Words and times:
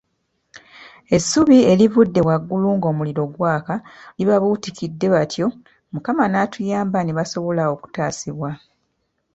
Essubi 1.15 1.57
erivudde 1.71 2.21
waggulu 2.27 2.67
ng'omuliro 2.77 3.23
gwaka 3.35 3.75
libabuutikidde 4.17 5.05
bwatyo 5.11 5.47
Mukama 5.93 6.23
naatuyamba 6.31 6.99
nebasobola 7.03 7.61
okutaasibwa. 7.73 8.49